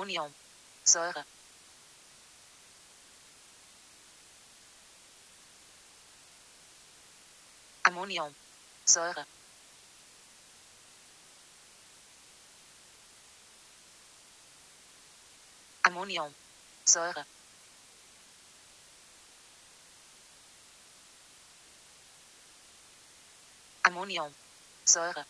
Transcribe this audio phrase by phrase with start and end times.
[0.00, 0.32] Ammonium,
[0.82, 1.24] Säure,
[7.82, 8.34] Ammonium,
[8.86, 9.26] Säure,
[15.82, 16.32] Ammonium,
[16.86, 17.24] Säure,
[23.82, 24.32] Ammonium,
[24.84, 25.24] Säure,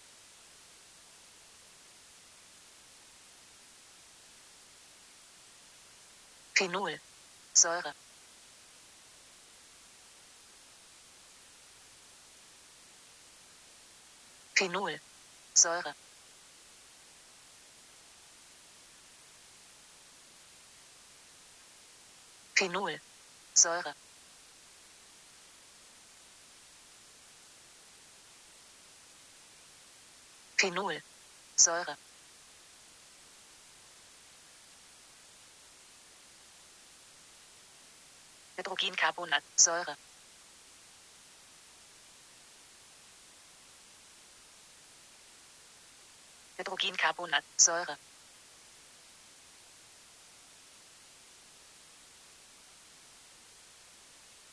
[6.60, 7.00] Phenol,
[7.54, 7.94] Säure,
[14.54, 15.00] Phenol,
[15.54, 15.94] Säure,
[22.54, 23.00] Phenol,
[23.54, 23.94] Säure,
[30.58, 31.02] Phenol,
[31.56, 31.96] Säure,
[38.60, 39.96] Hydrogencarbonat, Säure,
[46.58, 47.96] Hydrogencarbonat, Säure,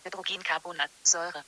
[0.04, 1.44] Hydrogencarbonat, Säure,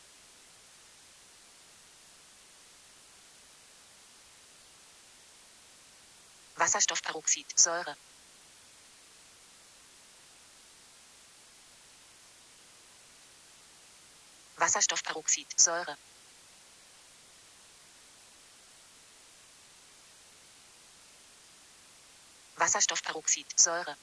[6.57, 7.95] Wasserstoffperoxid, Säure,
[14.69, 15.95] Wasserstoffperoxid, Säure,
[22.59, 23.95] Wasserstoffperoxid, Säure,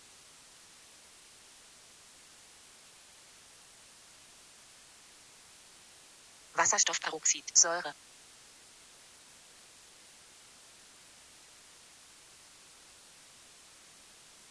[6.56, 7.94] Wasserstoffperoxid, Säure,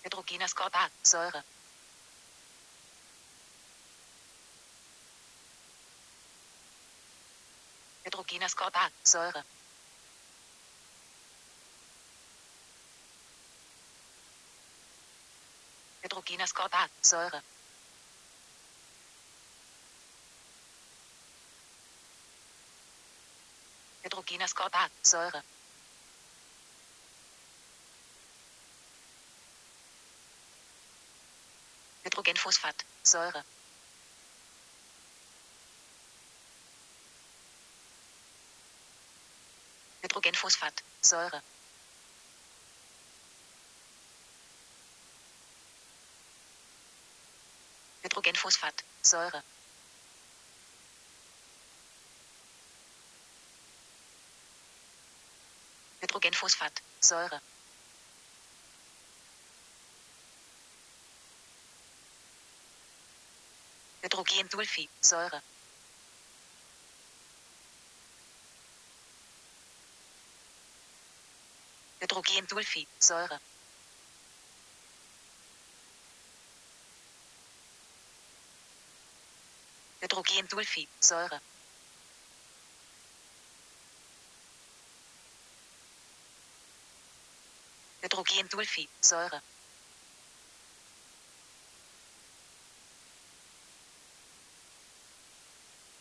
[0.04, 1.44] Hydrogenascorbat, Säure,
[8.26, 9.44] Hydrogenascorbat, Säure,
[16.02, 17.42] Hydrogenascorbat, Säure,
[24.04, 25.44] Hydrogenascorbat, Säure,
[32.04, 33.44] Hydrogenphosphat, Säure,
[40.16, 41.42] Hydrogenphosphat, Säure,
[48.02, 49.44] Hydrogenphosphat, Säure,
[56.00, 57.42] Hydrogenphosphat, Säure,
[64.02, 65.42] Hydrogensulfid, Säure,
[72.06, 73.40] Hydrogensulfid, Säure,
[80.02, 81.40] Hydrogensulfid, Säure,
[88.02, 89.42] Hydrogensulfid, Säure,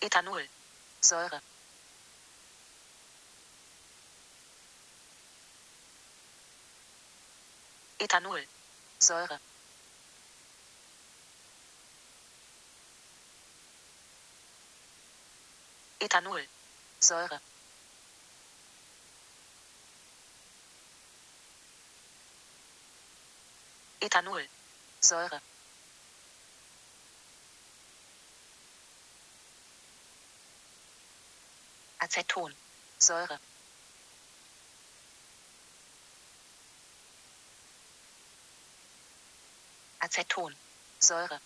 [0.00, 0.48] Ethanol,
[1.00, 1.40] Säure,
[7.98, 8.44] Ethanol,
[8.98, 9.38] Säure,
[16.00, 16.42] Ethanol,
[17.00, 17.40] Säure,
[24.00, 24.48] Ethanol,
[25.00, 25.40] Säure,
[31.98, 32.54] Aceton,
[32.98, 33.38] Säure,
[40.14, 40.54] Aceton,
[41.00, 41.40] Säure,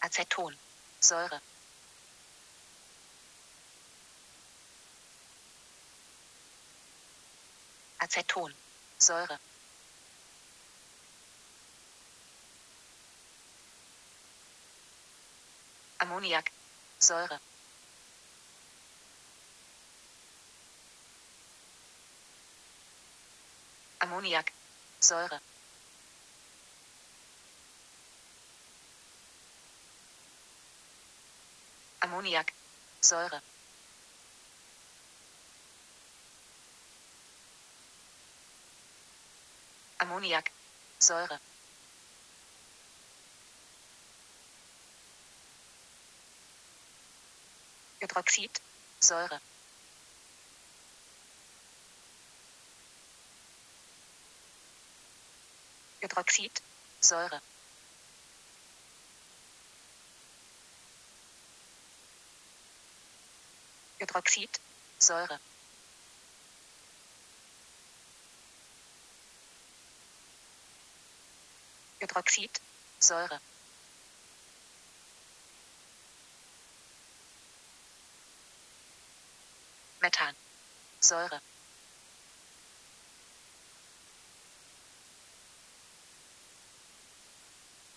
[0.00, 0.54] Aceton,
[1.00, 1.40] Säure,
[7.98, 8.54] Aceton,
[8.98, 9.38] Säure,
[15.98, 16.52] Ammoniak,
[17.00, 17.40] Säure,
[24.14, 24.52] Ammoniak.
[25.00, 25.40] Säure.
[31.98, 32.54] Ammoniak.
[33.00, 33.40] Säure.
[39.96, 40.52] Ammoniak.
[40.98, 41.38] Säure.
[48.00, 48.60] Hydroxid.
[49.00, 49.40] Säure.
[56.14, 56.60] Hydroxid,
[57.00, 57.40] Säure,
[63.98, 64.60] Hydroxid,
[65.00, 65.38] Säure,
[72.00, 72.60] Hydroxid,
[73.00, 73.40] Säure,
[80.00, 80.36] Methan,
[81.00, 81.40] Säure,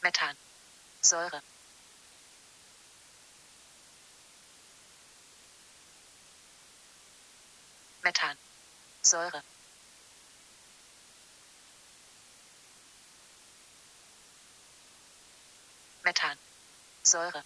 [0.08, 0.38] Methan,
[1.02, 1.42] Säure,
[8.06, 8.38] Methan,
[9.02, 9.42] Säure,
[16.06, 16.38] Methan,
[17.04, 17.44] Säure,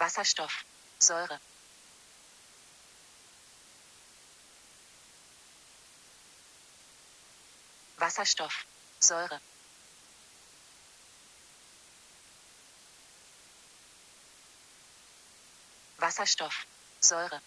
[0.00, 0.64] Wasserstoff,
[0.98, 1.38] Säure,
[8.12, 8.66] Wasserstoff,
[9.00, 9.40] Säure,
[15.96, 16.66] Wasserstoff,
[17.00, 17.40] Säure,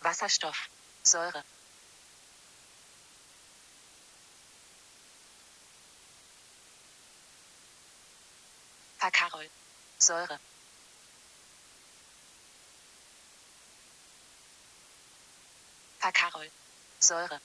[0.00, 0.68] Wasserstoff,
[1.02, 1.42] Säure,
[9.00, 9.50] Verkarol,
[9.98, 10.38] Säure,
[16.04, 16.50] Verkarol,
[17.00, 17.40] Säure,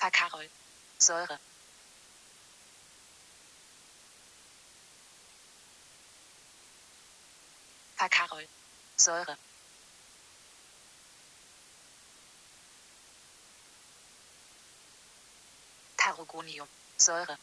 [0.00, 0.48] Verkarol,
[0.98, 1.38] Säure,
[7.96, 8.48] Verkarol,
[8.96, 9.36] Säure,
[15.96, 16.66] Tarogonium,
[16.96, 17.38] Säure,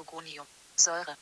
[0.00, 1.16] Tarogonium, Säure,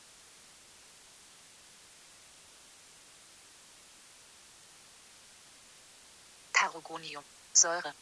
[6.53, 7.23] Tarogonium,
[7.53, 7.93] Säure,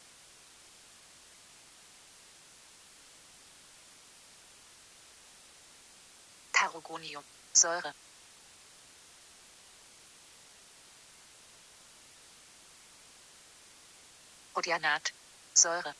[6.52, 7.92] Tarogonium, Säure,
[14.54, 15.12] Rhodianat,
[15.54, 15.94] Säure,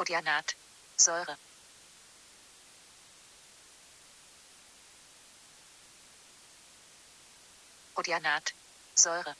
[0.00, 0.56] Rhodianat,
[0.96, 1.36] Säure,
[7.94, 8.54] Rhodianat,
[8.94, 9.34] Säure,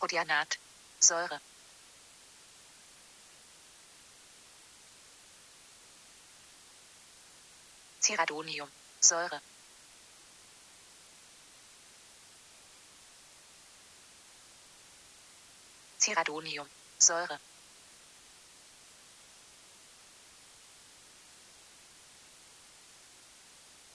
[0.00, 0.58] Rhodianat,
[1.00, 1.40] Säure,
[8.00, 8.70] Ceradonium,
[9.00, 9.40] Säure,
[16.04, 16.68] Ceradonium,
[16.98, 17.38] Säure,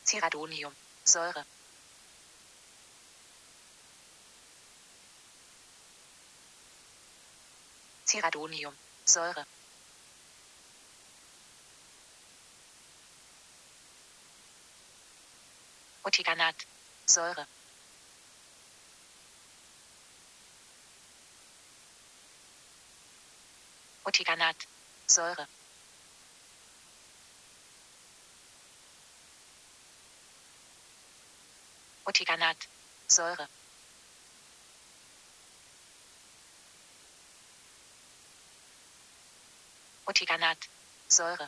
[0.03, 0.73] Ceradonium,
[1.03, 1.45] Säure,
[8.05, 8.73] Ceradonium,
[9.05, 9.45] Säure,
[16.01, 16.55] Otiganat,
[17.05, 17.45] Säure,
[24.09, 24.55] Otiganat,
[25.05, 25.47] Säure,
[32.07, 32.57] Otiganat,
[33.07, 33.47] Säure,
[40.07, 40.57] Otiganat,
[41.07, 41.47] Säure,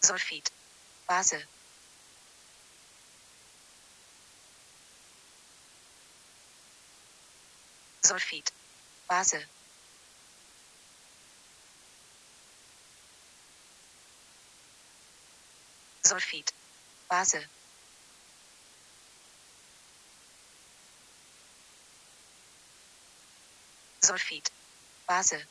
[0.00, 0.50] Sulfid,
[1.08, 1.48] Base,
[8.06, 8.52] Sulfid,
[9.10, 9.44] Base,
[16.04, 16.52] Sulfid,
[17.10, 17.44] Base,
[24.00, 24.50] Sulfid,
[25.08, 25.44] Base,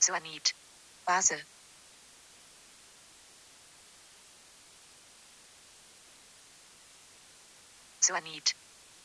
[0.00, 0.52] Cyanid,
[1.06, 1.53] Base,
[8.04, 8.52] Cyanid.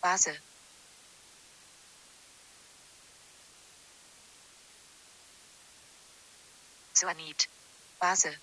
[0.03, 0.38] Base.
[6.94, 7.48] Cyanid.
[8.01, 8.36] Base.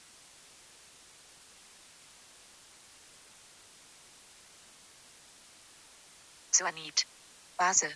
[6.53, 7.05] Cyanid.
[7.59, 7.95] Base.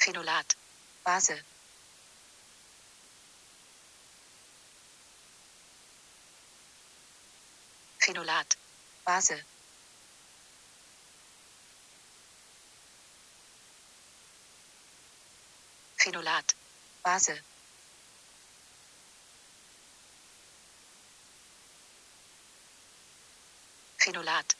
[0.00, 0.56] Phenolat.
[1.06, 1.51] Base.
[8.12, 8.56] Phenolat.
[9.06, 9.42] Base.
[15.98, 16.54] Phenolat.
[17.04, 17.40] Base.
[23.98, 24.54] Phenolat.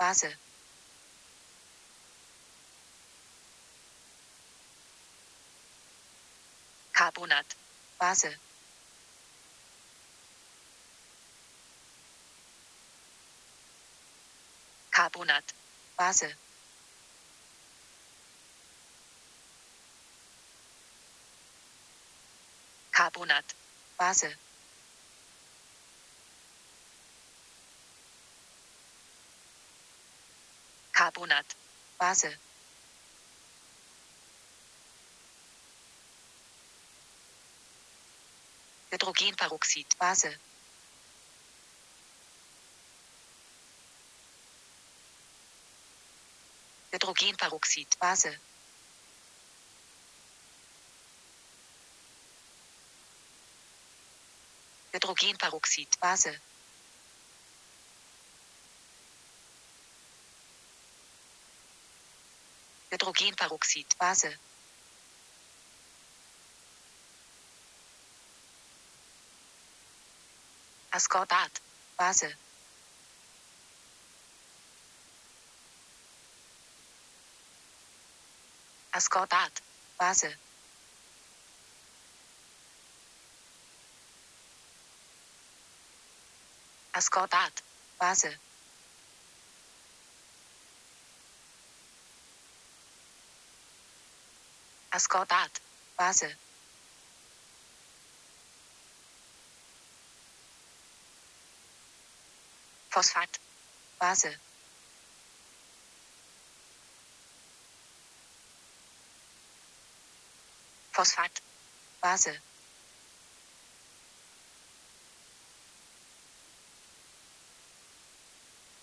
[0.00, 0.34] Base.
[6.92, 7.54] Carbonat.
[8.00, 8.45] Base.
[15.16, 15.54] Carbonat.
[15.98, 16.34] Base.
[22.92, 23.54] Carbonat.
[23.98, 24.36] Base.
[30.92, 31.44] Carbonat.
[31.98, 32.36] Base.
[38.92, 39.86] Hydrogenperoxid.
[39.98, 40.36] Base.
[46.96, 47.88] Hydrogenperoxid.
[48.00, 48.32] Base.
[54.92, 55.88] Hydrogenperoxid.
[56.00, 56.38] Base.
[64.00, 64.38] Base.
[70.92, 71.60] Ascorbat.
[71.98, 72.45] Base.
[78.96, 79.60] Ascorbat.
[80.00, 80.34] Base.
[86.94, 87.62] Ascorbat.
[88.00, 88.38] Base.
[94.94, 95.60] Ascorbat.
[95.98, 96.34] Base.
[102.90, 103.38] Phosphat.
[104.00, 104.45] Base.
[110.96, 111.40] Phosphat.
[112.02, 112.38] Base.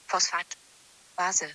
[0.07, 0.49] Phosphat.
[1.17, 1.49] Base.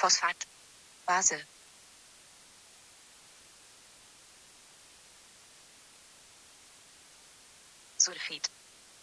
[0.00, 0.46] Phosphat.
[1.06, 1.44] Base.
[8.00, 8.48] Sulfid.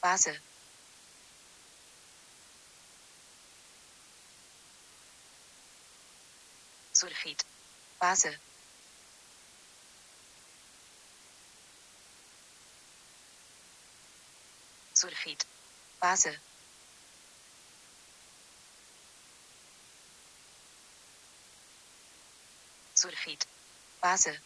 [0.03, 0.49] Base.
[7.00, 7.46] Sulfid.
[8.01, 8.36] Base.
[14.94, 15.46] Sulfid.
[16.01, 16.36] Base.
[22.96, 23.46] Sulfid.
[24.03, 24.38] Base.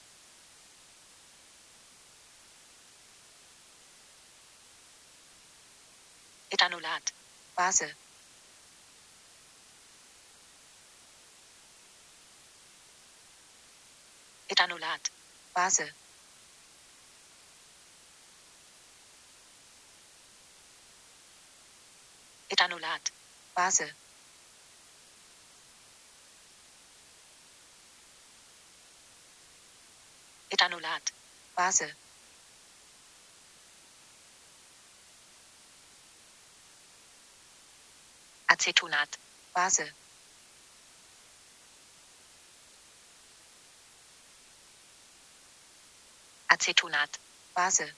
[6.51, 7.11] Ethanolat.
[7.57, 8.02] Base.
[14.53, 15.09] Ethanolat.
[15.55, 15.93] Base.
[22.51, 23.11] Ethanolat.
[23.55, 23.87] Base.
[30.51, 31.11] Ethanolat.
[31.57, 31.95] Base.
[38.47, 39.17] Acetonat.
[39.55, 40.02] Base.
[46.63, 47.19] Acetonat.
[47.53, 47.93] Base.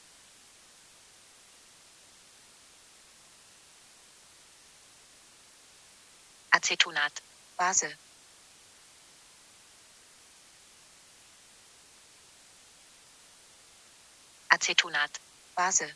[6.50, 7.22] Acetonat.
[7.56, 7.98] Base.
[14.48, 15.20] Acetonat.
[15.54, 15.96] Base.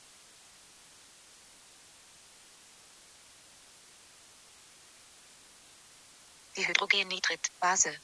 [6.54, 7.52] Dihydrogennitrit.
[7.60, 8.00] Base.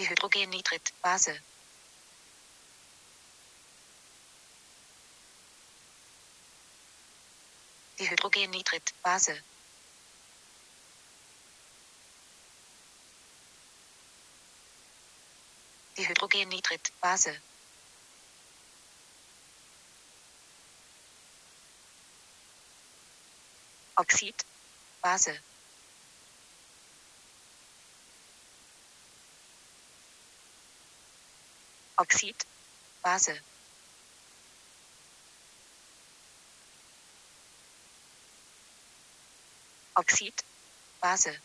[0.00, 1.42] Dihydrogennitrit, Base.
[7.98, 9.44] Dihydrogennitrit, Base.
[15.96, 17.42] Dihydrogennitrit, Base.
[23.96, 24.44] Oxid,
[25.02, 25.49] Base.
[32.00, 32.34] Oxid,
[33.04, 33.38] Base.
[39.96, 40.32] Oxid,
[41.02, 41.36] Base.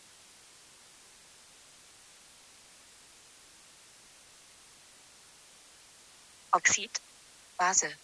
[6.54, 6.90] Oxid,
[7.58, 7.94] Base.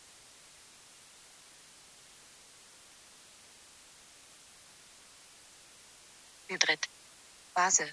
[6.50, 6.86] Hydrid,
[7.56, 7.92] Base.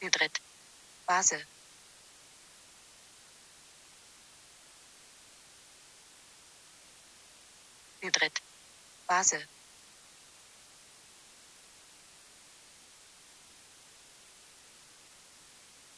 [0.00, 0.40] Hydrid,
[1.08, 1.44] Base.
[8.02, 8.40] Hydrid,
[9.08, 9.40] Base.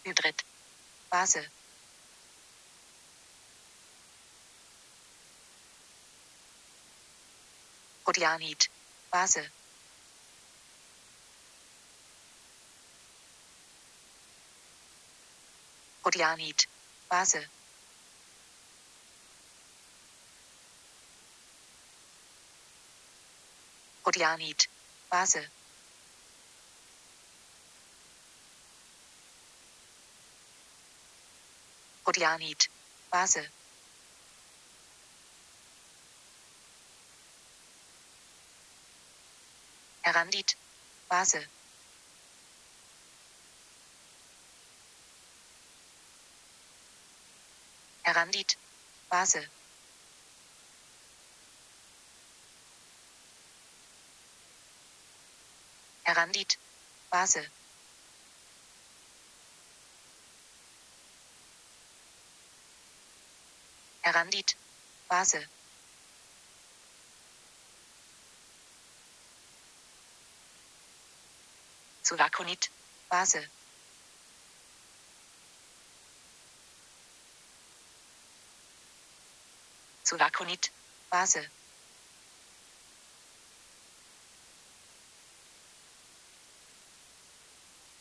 [0.04, 0.44] Hydrid,
[9.12, 9.57] Base.
[16.08, 16.66] Rhodionit,
[17.10, 17.46] Base.
[24.02, 24.68] Rhodionit,
[25.10, 25.50] Base.
[32.06, 32.68] Rhodionit,
[33.12, 33.50] Base.
[40.06, 40.54] Rhodionit,
[41.10, 41.57] Base.
[48.08, 48.56] Herandit,
[49.10, 49.46] Base.
[56.06, 56.56] Herandit,
[57.12, 57.50] Base.
[64.00, 64.56] Herandit,
[65.10, 65.46] Base.
[73.10, 73.50] Herandit,
[80.08, 80.16] Base.
[80.16, 80.70] Sulaconit,
[81.10, 81.48] Base.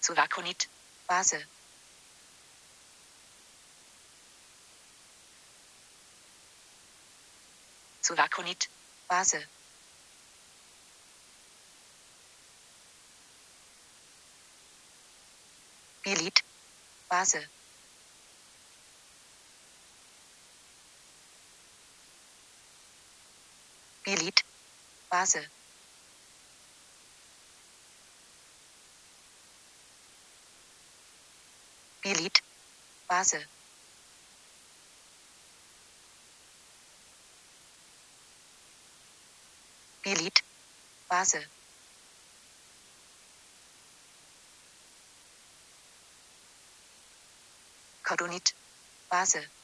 [0.02, 0.68] Sulaconit,
[1.10, 1.36] Base.
[1.36, 1.48] Sulaconit, Base.
[8.02, 8.70] Sulaconit,
[9.10, 9.48] Base.
[16.04, 16.44] Bilit,
[17.10, 17.57] Base.
[24.08, 24.42] Bilit,
[25.12, 25.50] Base.
[32.02, 32.42] Bilit,
[33.10, 33.46] Base.
[40.06, 40.44] Bilit,
[41.10, 41.46] Base.
[48.04, 48.54] Cordonit,
[49.12, 49.57] Base.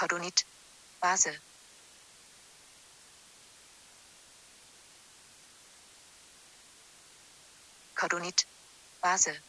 [0.00, 0.46] Cordonit,
[1.02, 1.38] Base.
[7.94, 8.46] Cordonit,
[9.02, 9.42] Base.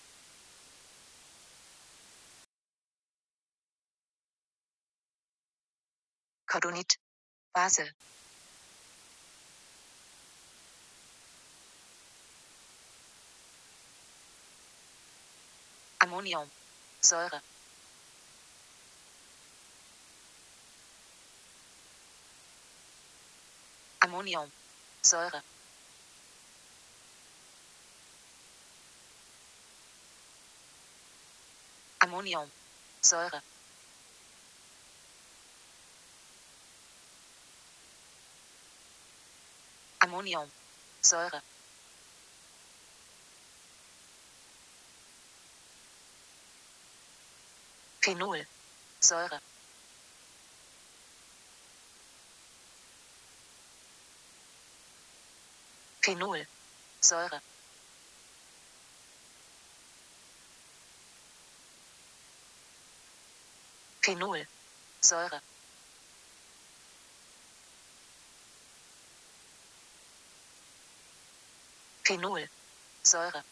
[6.45, 6.97] Cordonit,
[7.55, 7.93] Base.
[16.01, 16.51] Ammonium,
[16.99, 17.41] Säure.
[24.11, 24.51] Ammonium,
[25.01, 25.41] Säure.
[31.99, 32.51] Ammonium,
[33.01, 33.41] Säure.
[39.99, 40.51] Ammonium,
[41.01, 41.41] Säure.
[48.01, 48.45] Phenol,
[48.99, 49.39] Säure.
[56.01, 56.45] Phenol,
[56.99, 57.41] Säure.
[64.01, 64.45] Phenol,
[64.99, 65.41] Säure.
[72.03, 72.47] Phenol,
[73.03, 73.43] Säure.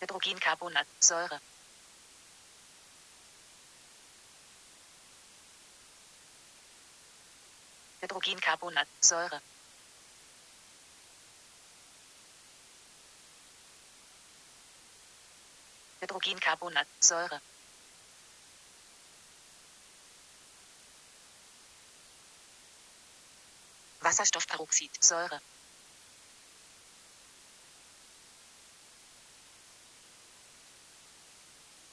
[0.00, 1.40] Hydrogencarbonat, Säure.
[8.00, 9.40] Hydrogencarbonat, Säure.
[16.00, 17.40] Hydrogencarbonat, Säure.
[24.00, 25.40] Wasserstoffperoxid, Säure.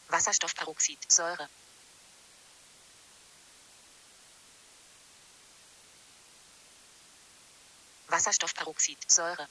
[0.10, 1.50] Wasserstoffperoxid, Säure.
[8.26, 9.48] Wasserstoffperoxid, Säure.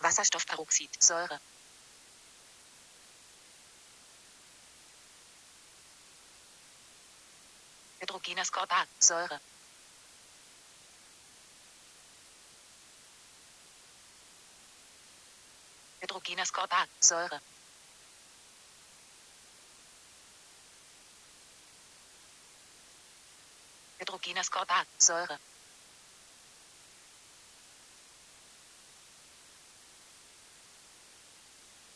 [0.00, 1.38] Wasserstoffperoxid, Säure.
[8.00, 9.38] Hydrogenascorbat, Säure.
[16.00, 17.40] Hydrogenascorbat, Säure.
[23.98, 25.38] Hydrogenascorbat, Säure.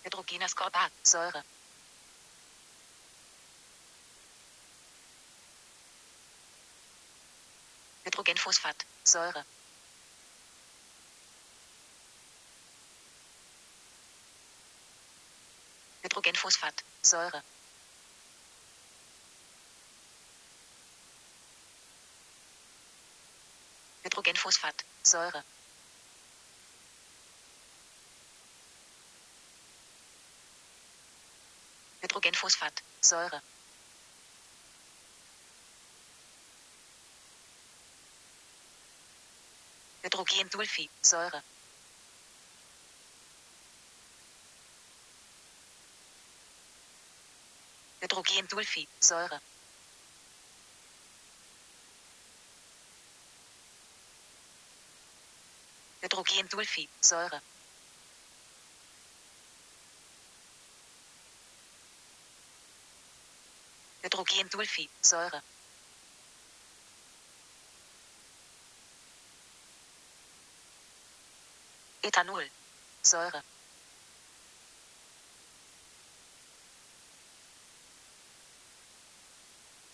[0.02, 1.42] Hydrogenascorbat, Säure.
[8.04, 9.44] Hydrogenphosphat, Säure.
[16.02, 17.42] Hydrogenphosphat, Säure.
[24.02, 25.42] Hydrogenphosphat, Säure.
[32.00, 33.40] Hydrogenphosphat, Säure.
[40.02, 41.42] Hydrogensulfid, Säure.
[48.00, 49.40] Hydrogensulfid, Säure.
[56.20, 57.40] Hydrogensulfid, Säure.
[64.02, 65.42] Hydrogensulfid, Säure.
[72.02, 72.50] Ethanol,
[73.02, 73.42] Säure.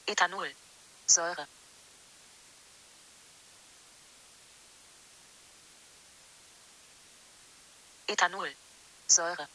[0.07, 0.55] Ethanol,
[1.07, 1.47] Säure.
[8.09, 8.55] Ethanol,
[9.09, 9.49] Säure.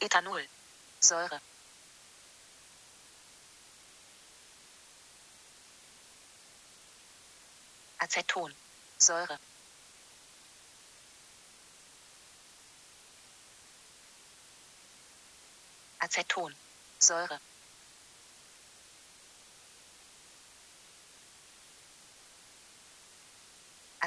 [0.00, 0.48] Ethanol,
[1.00, 1.40] Säure.
[7.98, 8.54] Aceton,
[8.98, 9.38] Säure.
[15.98, 16.54] Aceton,
[16.98, 17.40] Säure.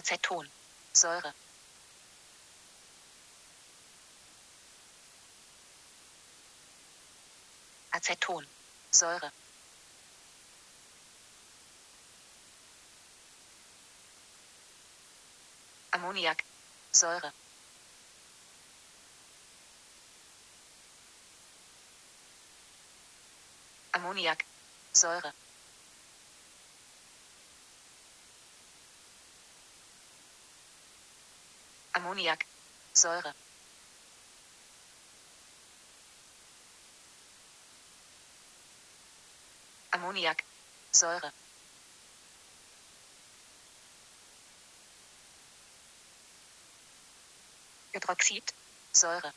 [0.01, 0.49] Aceton,
[0.93, 1.33] Säure.
[7.91, 8.47] Aceton,
[8.91, 9.31] Säure.
[15.91, 16.45] Ammoniak,
[16.91, 17.31] Säure.
[23.91, 24.45] Ammoniak,
[24.93, 25.33] Säure.
[32.01, 32.47] Ammoniak,
[32.93, 33.33] Säure.
[39.91, 40.43] Ammoniak,
[40.91, 41.31] Säure.
[47.93, 48.53] Hydroxid,
[48.91, 49.31] Säure.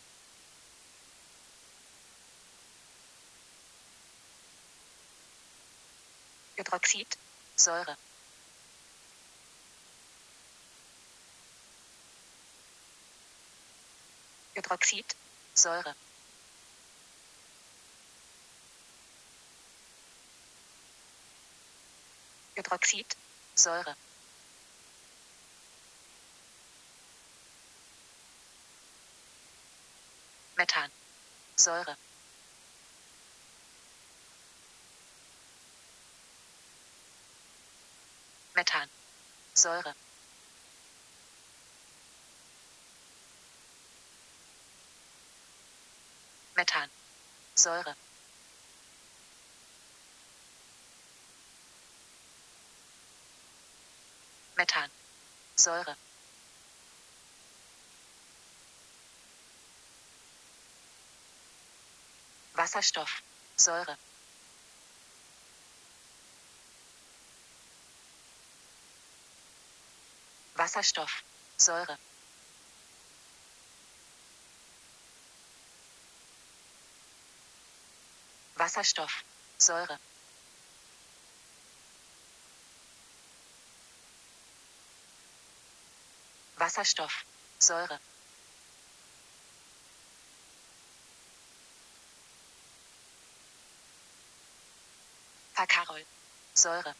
[6.56, 7.16] Hydroxid,
[7.56, 7.96] Säure.
[14.64, 15.14] Hydroxid,
[15.54, 15.94] Säure.
[22.56, 23.16] Hydroxid,
[23.54, 23.94] Säure.
[30.56, 30.90] Methan,
[31.56, 31.96] Säure.
[38.54, 38.88] Methan,
[39.54, 39.94] Säure.
[46.56, 46.88] Methan.
[47.54, 47.94] Säure.
[54.56, 54.90] Methan.
[55.56, 55.96] Säure.
[62.56, 63.22] Wasserstoff.
[63.56, 63.96] Säure.
[70.56, 71.24] Wasserstoff.
[71.56, 71.98] Säure.
[78.64, 79.24] Wasserstoff,
[79.58, 79.98] Säure,
[86.56, 87.26] Wasserstoff,
[87.58, 88.00] Säure,
[95.54, 96.06] Verkarol,
[96.54, 96.94] Säure,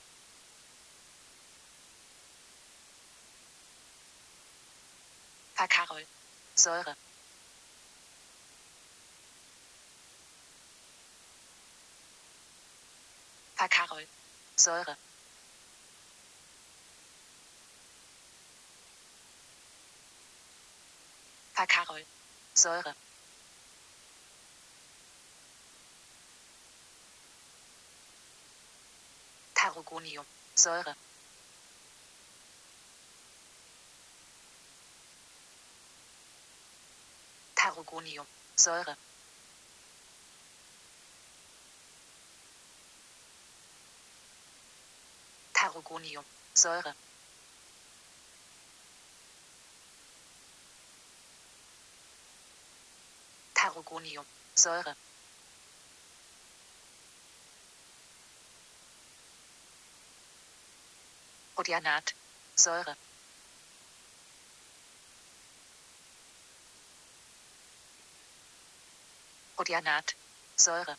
[5.56, 6.06] Verkarol,
[6.54, 6.94] Säure,
[13.74, 14.06] Verkarol,
[14.56, 14.96] Säure,
[21.56, 22.04] Verkarol,
[22.54, 22.94] Säure,
[29.54, 30.94] Tarogonium, Säure,
[37.54, 38.96] Tarogonium, Säure,
[45.84, 46.94] Tarogonium, Säure,
[53.52, 54.94] Tarogonium, Säure,
[61.56, 62.14] Rhodianat,
[62.56, 62.96] Säure,
[69.56, 70.14] Rhodianat,
[70.56, 70.96] Säure,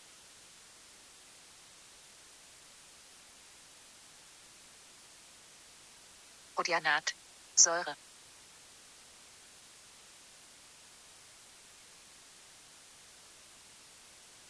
[6.58, 7.14] Rhodianat,
[7.56, 7.96] Säure,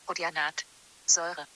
[0.08, 0.66] Rhodianat,
[1.06, 1.48] Säure,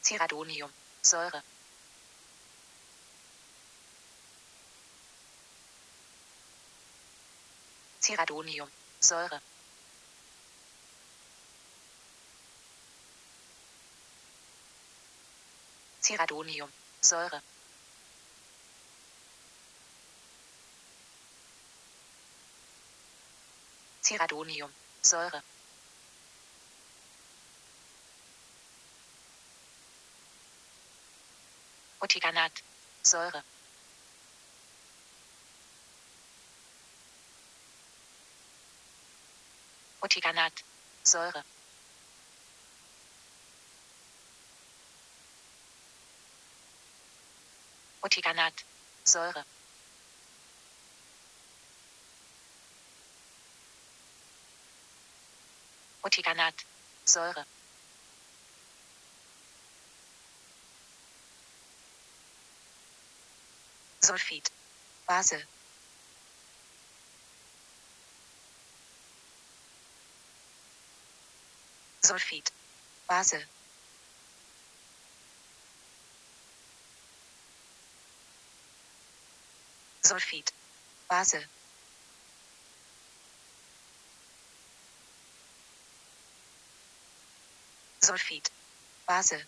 [0.00, 1.42] Ceradonium, Säure,
[8.00, 9.40] Ceradonium, Säure,
[16.10, 16.68] Ceradonium,
[17.00, 17.40] Säure,
[24.02, 25.42] Ceradonium, Säure,
[32.00, 32.52] Otiganat,
[33.04, 33.42] Säure,
[40.00, 40.64] Otiganat,
[41.04, 41.44] Säure,
[48.02, 48.64] Otiganat,
[49.04, 49.44] Säure,
[56.02, 56.54] Otiganat,
[57.04, 57.44] Säure,
[64.00, 64.50] Sulfid,
[65.06, 65.46] Base,
[72.02, 72.50] Sulfid,
[73.06, 73.46] Base,
[80.10, 80.50] Sulfid,
[81.08, 81.46] Base,
[88.02, 88.50] Sulfid,
[89.06, 89.44] Base,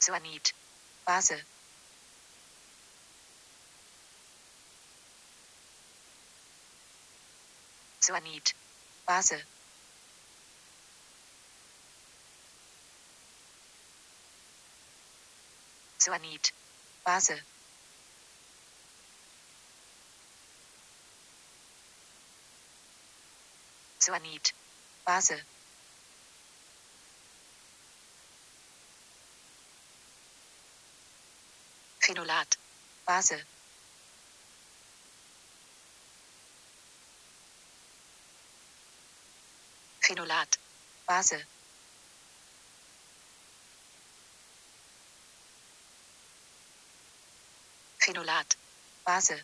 [0.00, 0.52] Cyanid,
[1.06, 1.42] Base,
[8.00, 8.54] Cyanid,
[9.06, 9.44] Base,
[15.98, 16.52] Cyanid,
[17.04, 17.40] Base,
[24.00, 24.52] Cyanid,
[25.06, 25.42] Base,
[32.00, 32.56] Phenolat,
[33.06, 33.44] Base,
[40.00, 40.58] Phenolat,
[41.08, 41.44] Base,
[48.08, 48.56] Phenolat,
[49.06, 49.42] Base,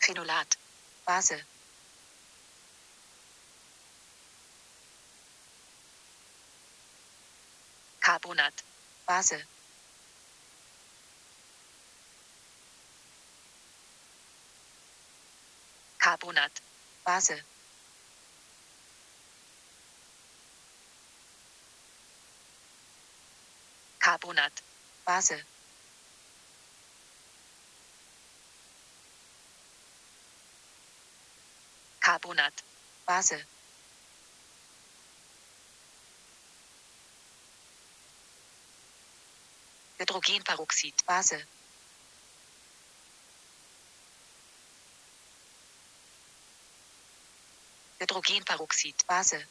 [0.00, 0.56] Phenolat,
[1.06, 1.42] Base,
[8.00, 8.62] Carbonat,
[9.06, 9.44] Base,
[16.00, 16.60] Carbonat,
[17.06, 17.42] Base,
[24.08, 24.62] Carbonat.
[25.06, 25.44] Base.
[32.00, 32.56] Carbonat.
[33.06, 33.44] Base.
[39.98, 40.94] Hydrogenperoxid.
[41.06, 41.44] Base.
[48.00, 49.06] Hydrogenperoxid.
[49.06, 49.44] Base.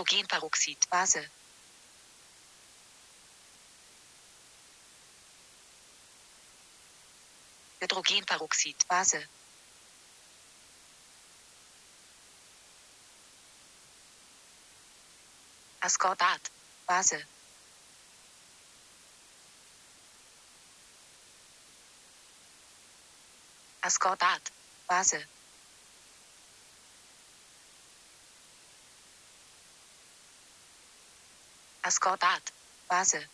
[0.00, 0.88] Hydrogenperoxid.
[0.90, 1.28] Base.
[7.80, 8.76] Hydrogenperoxid.
[8.88, 9.26] Base.
[15.82, 16.50] Ascordat.
[16.88, 17.26] Base.
[23.82, 24.50] Ascordat.
[24.88, 25.39] Base.
[31.90, 32.52] Ascordat.
[32.88, 33.26] Base.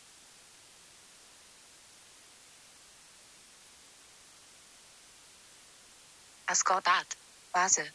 [6.48, 7.08] Ascordat.
[7.52, 7.92] Base.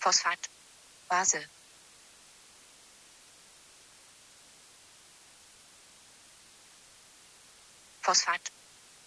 [0.00, 0.42] Phosphat.
[1.08, 1.46] Base.
[8.02, 8.50] Phosphat.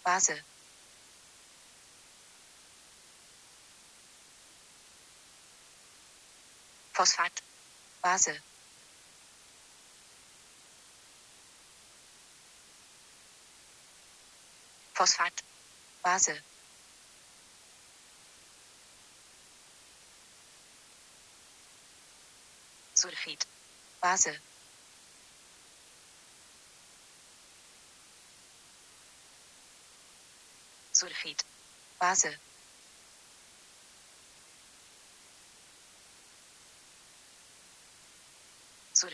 [0.05, 0.52] Base.
[6.93, 7.41] Phosphat.
[8.03, 8.39] Base.
[14.95, 15.41] Phosphat.
[16.05, 16.39] Base.
[22.95, 23.45] Sulfid.
[24.01, 24.37] Base.
[30.93, 31.43] Sulfid.
[31.99, 32.37] Base.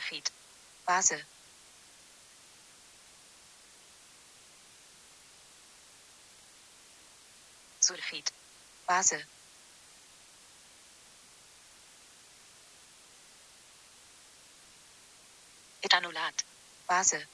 [0.09, 0.31] Sulfid.
[0.87, 1.23] Base.
[7.79, 8.31] Sulfid.
[8.87, 9.23] Base.
[15.83, 16.43] Ethanolat.
[16.87, 17.25] Base.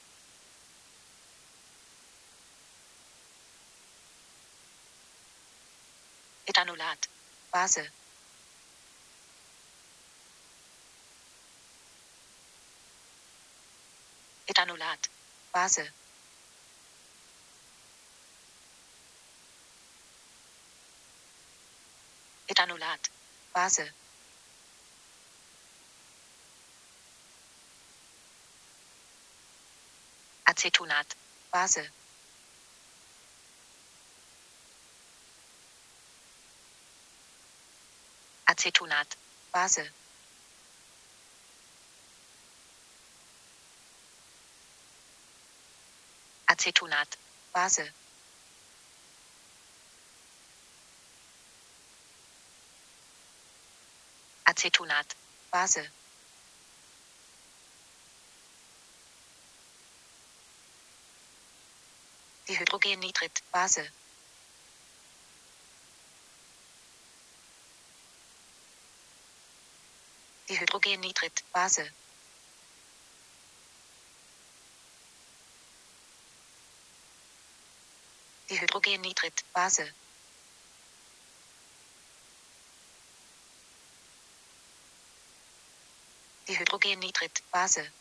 [6.47, 7.07] Ethanolat.
[7.53, 7.89] Base.
[14.47, 15.09] Ethanolat.
[15.53, 15.91] Base.
[22.47, 23.09] Ethanolat.
[23.53, 23.93] Base.
[30.43, 31.15] Acetonat.
[31.51, 31.91] Base.
[38.45, 39.17] Acetonat.
[39.51, 39.91] Base.
[46.55, 47.17] Acetonat.
[47.51, 47.93] Base.
[54.43, 55.15] Acetonat.
[55.51, 55.91] Base.
[62.47, 63.43] Dihydrogennitrit.
[63.51, 63.91] Base.
[70.47, 71.43] Dihydrogennitrit.
[71.51, 71.93] Base.
[78.49, 79.45] Dihydrogennitrit.
[79.53, 79.95] Base.
[86.47, 87.43] Dihydrogennitrit.
[87.51, 87.93] Base.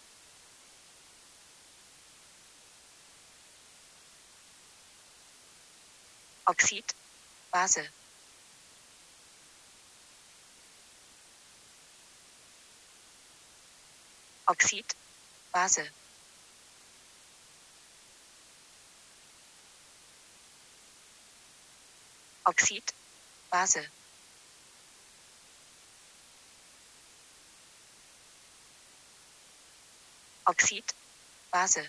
[6.46, 6.94] Oxid.
[7.52, 7.94] Base.
[14.46, 14.96] Oxid.
[15.52, 15.92] Base.
[22.46, 22.92] Oxid.
[23.50, 23.88] Base.
[30.46, 30.84] Oxid.
[31.52, 31.88] Base.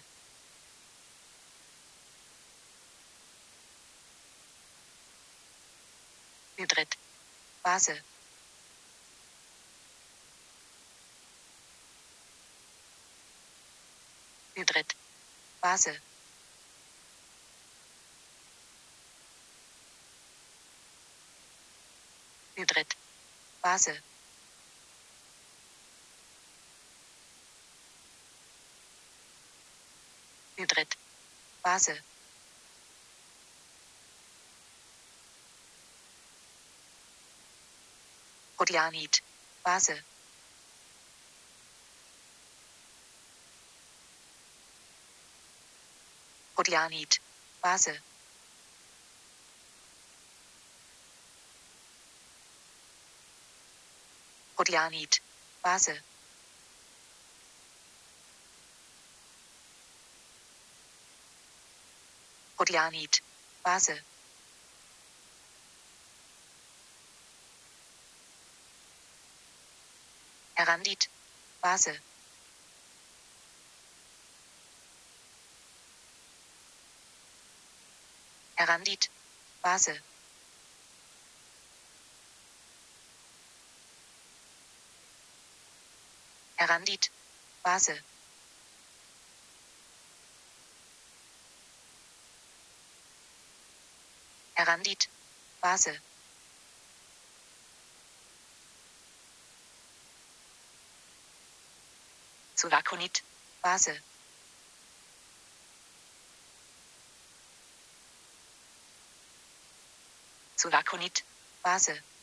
[6.58, 6.96] Hybrid.
[7.66, 8.02] Base.
[14.56, 14.94] Hybrid.
[15.62, 16.00] Base.
[23.76, 24.02] Straße.
[30.56, 30.96] Hybrid.
[31.62, 32.02] Basel.
[38.58, 39.22] Rodianit.
[39.64, 40.02] Basel.
[46.58, 47.20] Rodianit.
[47.62, 48.02] Basel.
[54.58, 55.20] Rhodianit.
[55.64, 56.02] Base.
[62.58, 63.22] Rhodianit.
[63.66, 64.02] Base.
[70.56, 71.10] Herandit.
[71.62, 72.00] Base.
[78.58, 79.10] Herandit.
[79.62, 80.15] Base.
[86.66, 87.12] Herandit.
[87.64, 88.02] Base.
[94.56, 95.10] Herandit.
[95.62, 96.00] Base.
[102.56, 103.22] Sulakonit.
[103.62, 104.02] Base.
[110.58, 111.24] Sulakonit.
[111.64, 112.15] Base.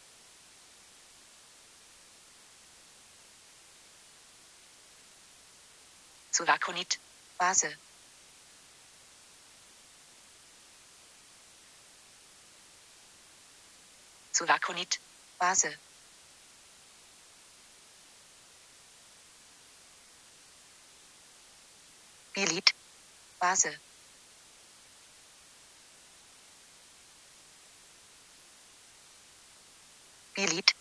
[6.33, 6.99] Sulakonit.
[7.39, 7.77] Base.
[14.33, 14.99] Sulakonit.
[15.39, 15.79] Base.
[22.35, 22.75] Bilit.
[23.39, 23.79] Base.
[30.35, 30.75] Bilit.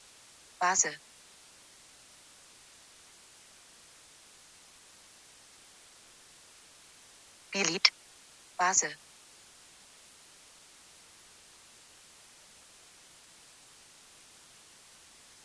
[0.60, 0.88] Base.
[0.88, 1.11] Bilit.
[8.72, 8.96] Base.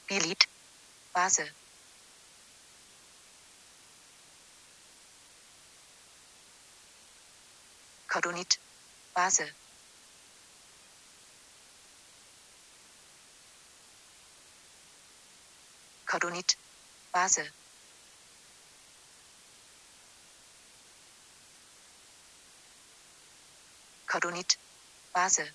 [0.09, 0.47] Bilit.
[1.13, 1.51] Base.
[8.07, 8.59] Cordonit.
[9.17, 9.53] Base.
[16.07, 16.57] Cordonit.
[17.13, 17.66] Base.
[24.17, 24.57] Cordonit.
[25.13, 25.53] Base.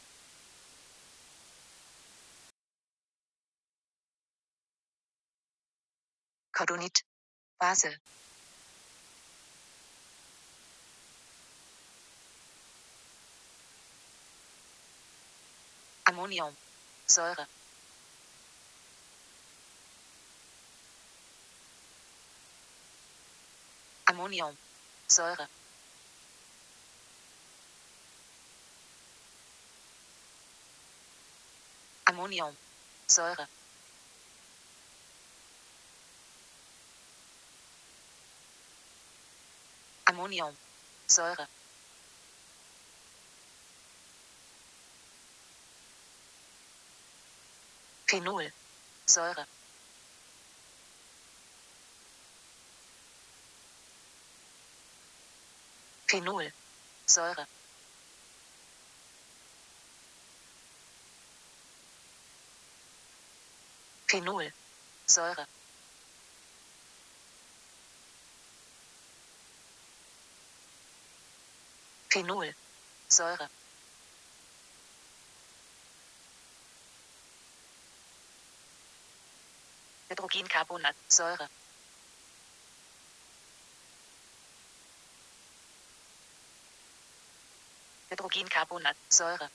[6.52, 7.04] Cordonit.
[7.60, 7.98] Base.
[16.06, 16.56] Ammonium.
[17.08, 17.48] Säure.
[24.06, 24.56] Ammonium.
[25.08, 25.48] Säure.
[32.12, 32.56] Ammonium.
[33.08, 33.48] Säure.
[40.04, 40.58] Ammonium.
[41.08, 41.48] Säure.
[48.06, 48.52] Phenol.
[49.06, 49.46] Säure.
[56.12, 56.52] Phenol.
[57.06, 57.46] Säure.
[64.12, 64.52] Phenol.
[65.06, 65.46] Säure.
[72.14, 72.54] Phenol.
[73.08, 73.50] Säure.
[80.10, 80.96] Hydrogencarbonat.
[81.08, 81.48] Säure.
[88.10, 88.98] Hydrogencarbonat.
[89.10, 89.50] Säure.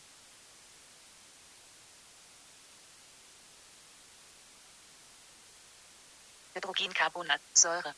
[6.57, 7.41] Hydrogencarbonat.
[7.55, 7.95] Säure.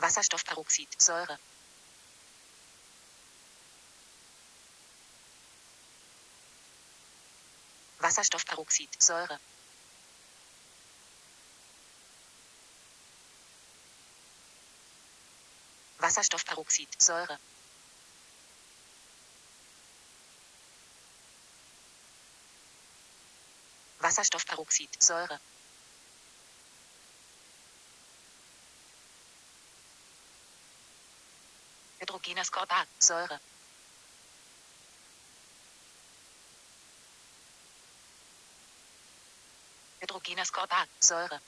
[0.00, 0.88] Wasserstoffperoxid.
[0.98, 1.38] Säure.
[8.02, 8.88] Wasserstoffperoxid.
[8.98, 9.38] Säure.
[15.98, 16.88] Wasserstoffperoxid.
[16.98, 17.38] Säure.
[24.10, 24.88] Wasserstoffperoxid.
[24.98, 25.38] Säure.
[31.98, 32.88] Hydrogenascorbat.
[32.98, 33.38] Säure.
[40.00, 40.88] Hydrogenascorbat.
[41.00, 41.40] Säure.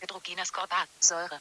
[0.00, 0.88] Hydrogenascorbat.
[1.00, 1.40] Säure.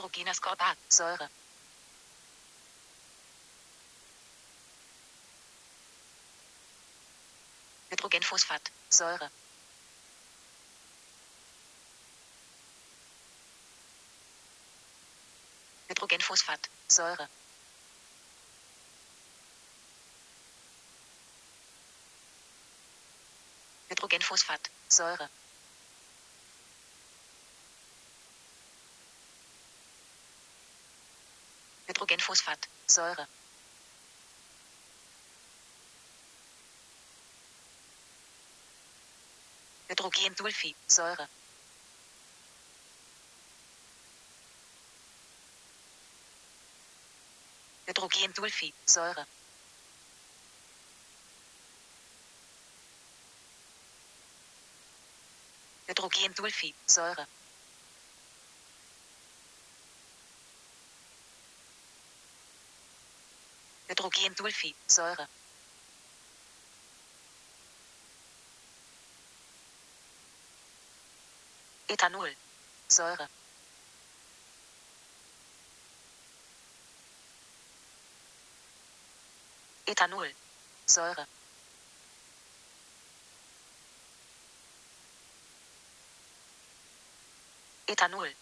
[0.00, 1.28] Hydrogenascorbat, Säure.
[7.90, 9.30] Hydrogenphosphat, Säure.
[15.88, 17.28] Hydrogenphosphat, Säure.
[23.88, 25.28] Hydrogenphosphat, Säure.
[31.90, 33.26] Hydrogenphosphat, Säure.
[39.88, 41.26] Hydrogensulfid, Säure.
[47.86, 49.26] Hydrogensulfid, Säure.
[55.88, 57.26] Hydrogensulfid, Säure.
[64.30, 65.26] Hydrogensulfid, Säure.
[71.88, 72.30] Ethanol,
[72.88, 73.28] Säure.
[79.86, 80.28] Ethanol,
[80.86, 81.26] Säure.
[87.86, 88.34] Ethanol,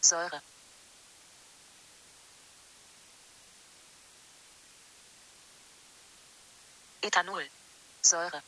[0.00, 0.40] Säure.
[7.04, 7.44] Ethanol,
[8.02, 8.42] Säure.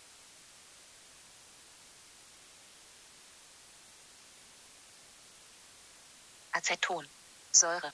[6.53, 7.07] Aceton,
[7.53, 7.93] Säure.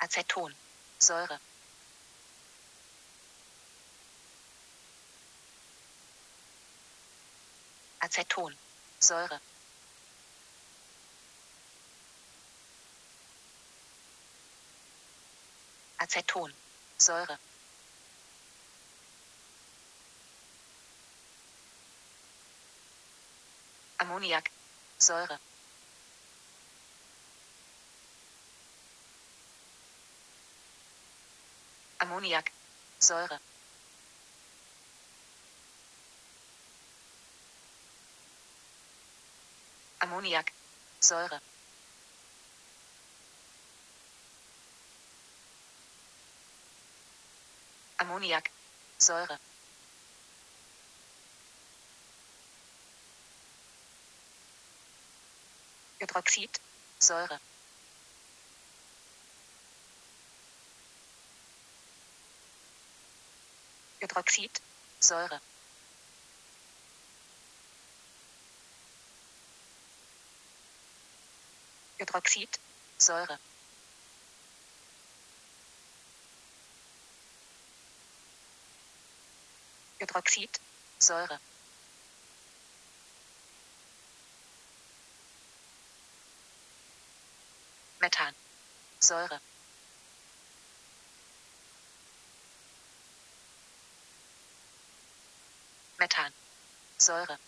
[0.00, 0.52] Aceton,
[0.98, 1.38] Säure.
[8.00, 8.56] Aceton,
[8.98, 9.40] Säure.
[16.12, 16.52] Aceton,
[16.98, 17.38] Säure.
[23.96, 24.50] Ammoniak,
[24.98, 25.38] Säure.
[31.98, 32.52] Ammoniak,
[32.98, 33.38] Säure.
[39.98, 40.52] Ammoniak,
[41.00, 41.40] Säure.
[48.02, 48.50] Ammoniak,
[48.98, 49.38] Säure.
[56.00, 56.60] Hydroxid,
[56.98, 57.38] Säure.
[64.00, 64.60] Hydroxid,
[65.00, 65.40] Säure.
[71.98, 72.58] Hydroxid,
[72.98, 73.38] Säure.
[80.02, 80.58] Hydroxid,
[80.98, 81.38] Säure.
[88.00, 88.34] Methan,
[88.98, 89.40] Säure.
[96.00, 96.32] Methan,
[96.98, 97.38] Säure.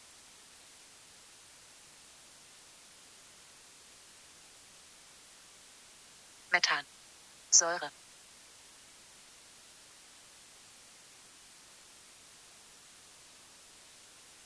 [6.53, 6.85] Methan,
[7.51, 7.91] Säure.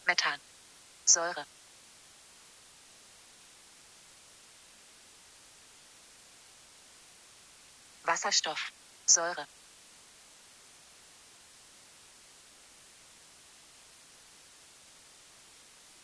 [0.08, 0.40] Methan,
[1.04, 1.44] Säure.
[8.06, 8.72] Wasserstoff,
[9.06, 9.46] Säure.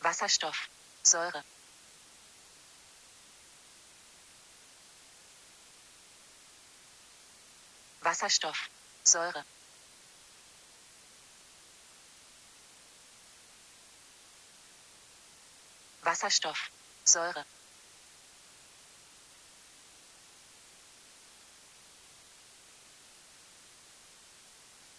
[0.03, 0.69] Wasserstoff,
[1.03, 1.43] Säure.
[8.03, 8.69] Wasserstoff,
[9.03, 9.45] Säure.
[16.15, 16.71] Wasserstoff,
[17.05, 17.45] Säure.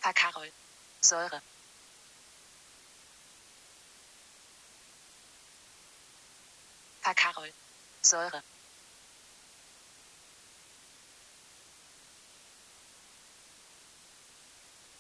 [0.04, 0.52] Verkarol,
[1.02, 1.42] Säure.
[7.06, 7.54] Verkarol,
[8.02, 8.42] Säure.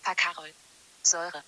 [0.05, 0.53] Verkarol,
[1.03, 1.43] Säure.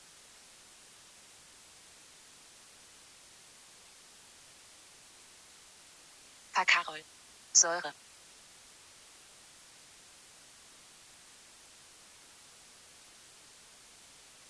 [6.58, 7.04] Accarol.
[7.54, 7.94] Säure.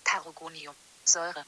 [0.02, 0.74] Tarogonium.
[1.04, 1.44] Säure.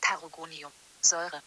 [0.00, 0.72] Tarogonium.
[1.00, 1.42] Säure.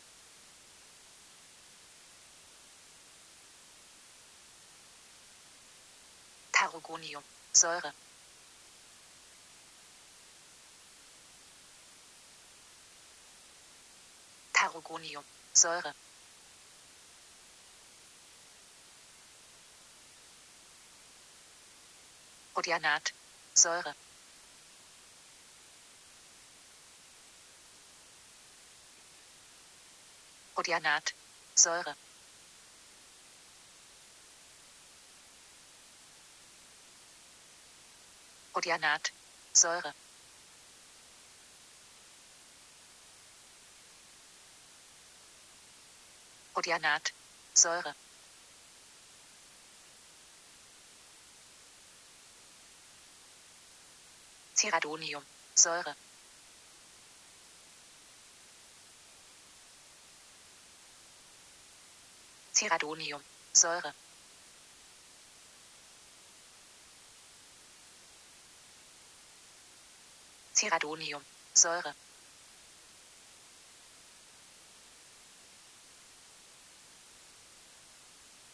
[6.52, 7.24] Tarogonium.
[7.52, 7.94] Säure.
[14.78, 15.24] Tarogonium,
[15.54, 15.94] Säure.
[22.56, 23.12] Rhodianat,
[23.54, 23.94] Säure.
[30.56, 31.14] Rhodianat,
[31.56, 31.96] Säure.
[38.54, 39.12] Rhodianat,
[39.54, 39.94] Säure.
[46.58, 47.14] Rhodianat,
[47.54, 47.94] Säure.
[54.56, 55.96] Ceradonium, Säure.
[62.52, 63.22] Ceradonium,
[63.54, 63.94] Säure.
[70.54, 71.94] Ceradonium, Säure.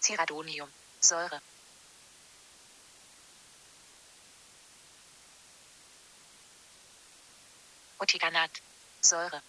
[0.04, 1.40] Ceradonium, Säure.
[8.00, 8.52] Otiganat,
[9.02, 9.42] Säure.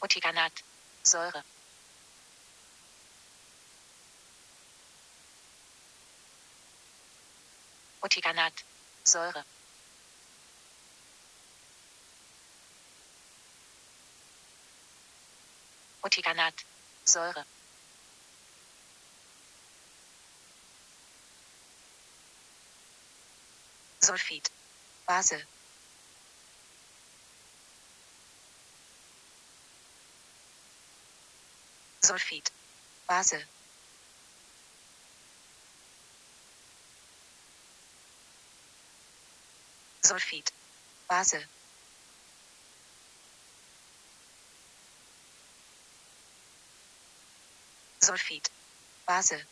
[0.00, 0.52] Otiganat,
[1.02, 1.42] Säure.
[8.02, 8.64] Otiganat,
[9.04, 9.44] Säure.
[16.04, 16.54] Otiganat,
[17.04, 17.44] Säure.
[24.00, 24.50] Sulfid,
[25.06, 25.46] Base.
[32.02, 32.50] Sulfid,
[33.08, 33.46] Base.
[40.02, 40.52] Sulfid,
[41.08, 41.46] Base.
[48.04, 48.50] Sulfid,
[49.08, 49.42] Base.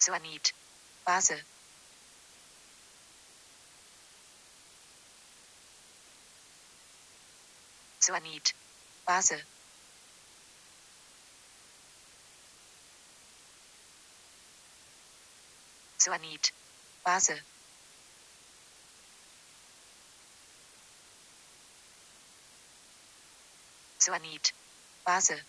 [0.00, 0.52] Cyanid,
[1.06, 1.44] Base.
[8.00, 8.52] Cyanid,
[9.06, 9.44] Base.
[16.00, 16.50] Cyanid,
[17.06, 17.51] Base.
[24.02, 24.50] Cyanid,
[25.06, 25.40] Base.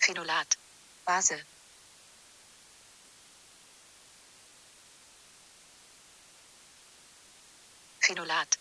[0.00, 0.56] Phenolat,
[1.06, 1.44] Base.
[8.00, 8.56] Phenolat,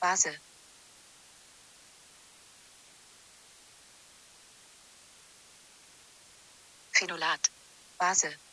[0.00, 0.38] Base.
[6.94, 7.50] Phenolat,
[8.00, 8.45] Base.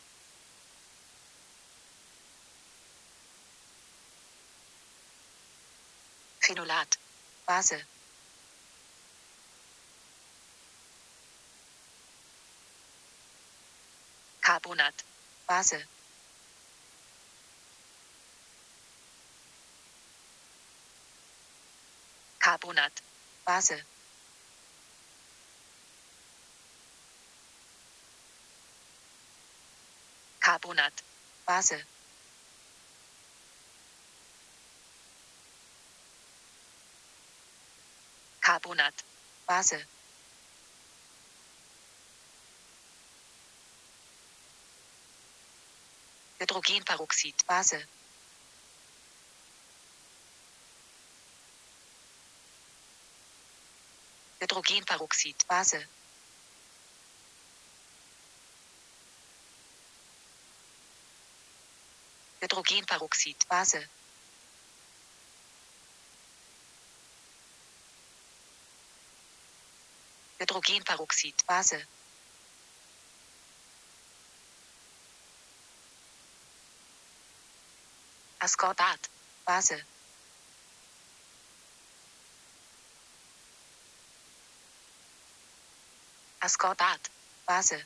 [6.54, 6.98] Phenolat,
[7.48, 7.84] Base.
[14.44, 15.04] Carbonat,
[15.50, 15.84] Base.
[22.40, 23.02] Carbonat,
[23.48, 23.82] Base.
[30.40, 31.02] Carbonat,
[31.48, 31.93] Base.
[38.64, 38.94] Carbonat,
[39.48, 39.86] Base.
[46.40, 47.86] Hydrogenperoxid, Base.
[54.42, 55.86] Hydrogenperoxid, Base.
[62.42, 64.03] Hydrogenperoxid, Base.
[70.54, 71.84] Hydrogenperoxid, Base.
[78.40, 79.10] Ascorbat,
[79.48, 79.82] Base.
[86.42, 87.10] Ascorbat,
[87.48, 87.84] Base.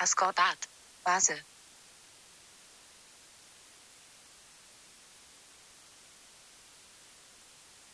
[0.00, 0.66] Ascorbat,
[1.04, 1.59] Base.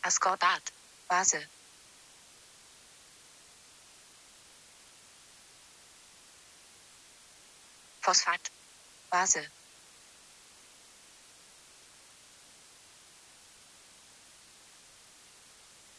[0.07, 0.62] Ascorbat.
[1.11, 1.42] Base.
[8.04, 8.50] Phosphat.
[9.11, 9.48] Base.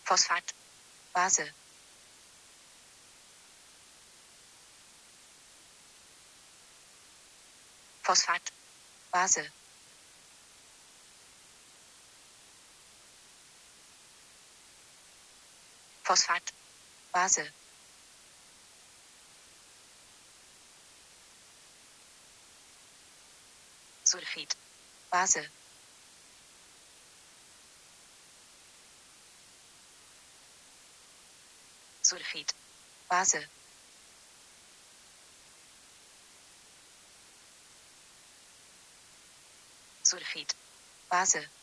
[0.08, 0.54] Phosphat.
[1.14, 1.52] Base.
[8.06, 8.52] Phosphat.
[9.14, 9.67] Base.
[16.08, 16.54] Phosphat.
[17.14, 17.50] Base.
[24.06, 24.56] Sulfid.
[25.12, 25.50] Base.
[32.02, 32.54] Sulfid.
[33.12, 33.46] Base.
[40.06, 40.54] Sulfid.
[41.12, 41.57] Base.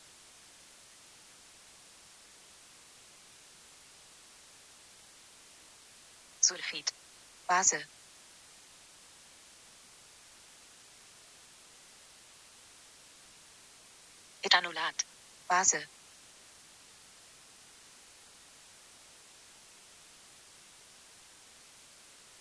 [6.45, 6.93] Sulfid.
[7.49, 7.81] Base.
[14.43, 15.05] Ethanolat.
[15.49, 15.81] Base.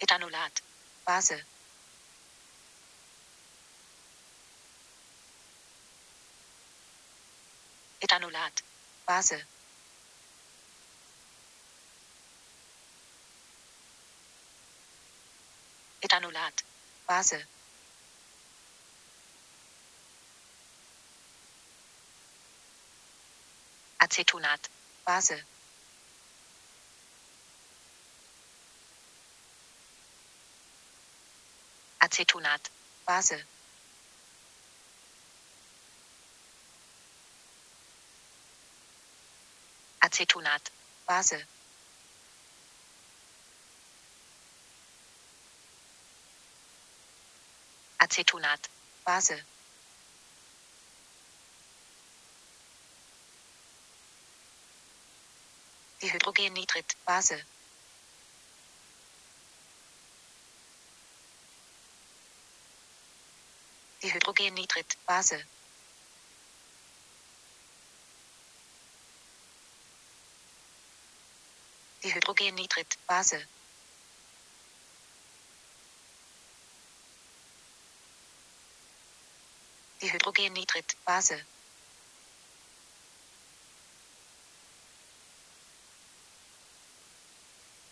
[0.01, 0.61] Ethanolat.
[1.07, 1.37] Base.
[8.01, 8.55] Ethanolat.
[9.07, 9.52] Base.
[16.03, 16.63] Ethanolat.
[17.07, 17.47] Base.
[23.97, 24.69] Acetonat.
[25.05, 25.45] Base.
[31.99, 32.69] Acetonat.
[33.05, 33.45] Base.
[39.99, 40.71] Acetonat.
[41.05, 41.47] Base.
[48.14, 48.70] Acetonat.
[49.03, 49.45] Base.
[56.01, 56.97] Dihydrogennitrit.
[57.05, 57.45] Base.
[64.01, 64.97] Dihydrogennitrit.
[65.05, 65.47] Base.
[72.03, 72.99] Dihydrogennitrit.
[73.07, 73.47] Base.
[80.03, 80.97] Dihydrogennitrit.
[81.05, 81.45] Base.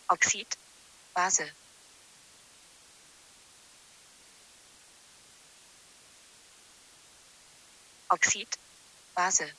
[0.10, 0.58] Oxid.
[1.16, 1.54] Base.
[8.10, 8.58] Oxid.
[9.16, 9.54] Base.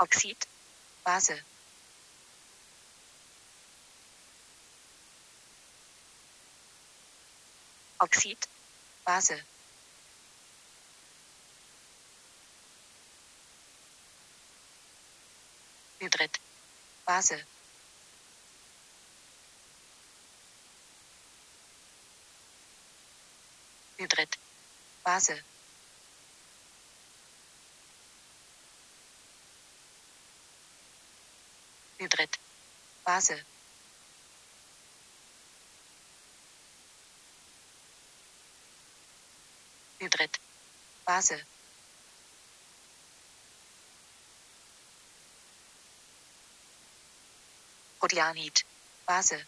[0.00, 0.46] Oxid.
[1.04, 1.51] Base.
[8.02, 8.48] Oxid.
[9.06, 9.38] Base.
[16.00, 16.34] Hydrid.
[17.06, 17.44] Base.
[23.98, 24.36] Hydrid.
[25.04, 25.42] Base.
[32.00, 32.38] Hydrid.
[33.06, 33.44] Base.
[40.02, 40.38] Hydrid.
[41.12, 41.44] Base.
[48.00, 48.64] Rhodionit.
[49.06, 49.44] Base.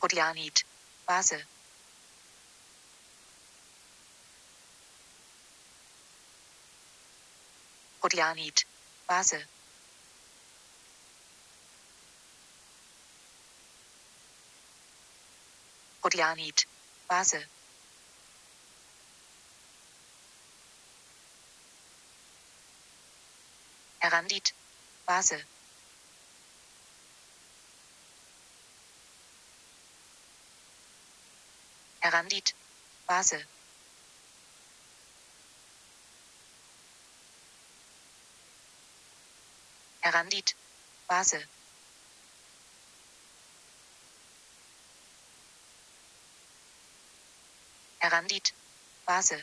[0.00, 0.64] Rhodionit.
[1.06, 1.44] Base.
[8.02, 8.64] Rhodionit.
[9.08, 9.53] Base.
[16.04, 16.66] Rhodionit.
[17.08, 17.48] Base.
[24.00, 24.52] Herandit.
[25.06, 25.44] Base.
[32.00, 32.54] Herandit.
[33.08, 33.46] Base.
[40.02, 40.54] Herandit.
[41.08, 41.63] Base.
[48.04, 48.52] Herandit.
[49.06, 49.42] Basel.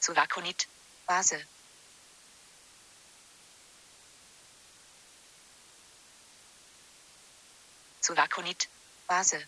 [0.00, 0.68] Sulakonit.
[1.06, 1.42] Basel.
[8.02, 8.68] Sulakonit.
[9.08, 9.46] Basel.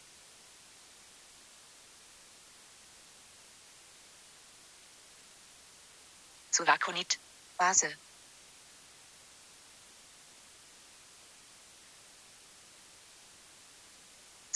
[6.51, 7.19] Sulakonit.
[7.59, 8.06] Basel.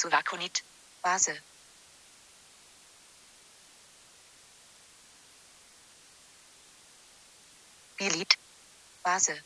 [0.01, 0.63] Base, Sulakonit,
[1.05, 1.41] Base,
[7.99, 8.37] Belit,
[9.05, 9.43] Base,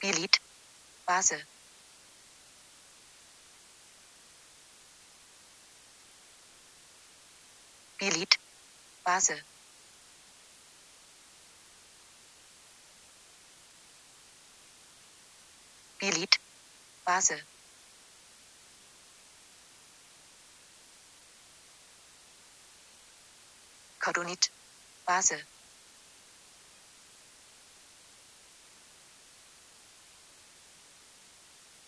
[0.00, 0.40] Belit,
[1.06, 1.44] Base,
[8.00, 8.38] Belit,
[9.04, 9.51] Base,
[16.02, 16.36] Belit,
[17.06, 17.40] Base,
[24.00, 24.50] Cordonit,
[25.06, 25.44] Base,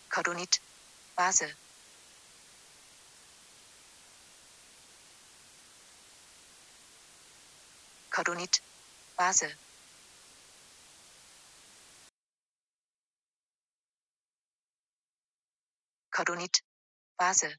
[0.08, 0.60] Cordonit,
[1.18, 1.52] Base,
[8.12, 8.60] Cordonit,
[9.18, 9.56] Base,
[16.14, 16.62] Cordonit,
[17.18, 17.50] Base,